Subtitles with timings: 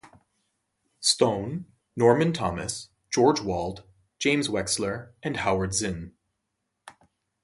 [0.99, 3.83] Stone, Norman Thomas, George Wald,
[4.17, 6.15] James Wechsler and Howard Zinn.